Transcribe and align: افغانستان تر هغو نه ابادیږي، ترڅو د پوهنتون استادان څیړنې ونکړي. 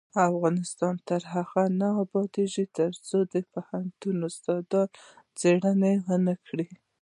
افغانستان 0.31 0.95
تر 1.07 1.21
هغو 1.33 1.63
نه 1.81 1.89
ابادیږي، 2.03 2.65
ترڅو 2.77 3.17
د 3.33 3.35
پوهنتون 3.51 4.15
استادان 4.27 4.87
څیړنې 5.39 5.93
ونکړي. 6.07 6.67